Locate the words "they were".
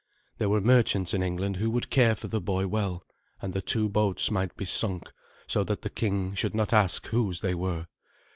7.41-7.85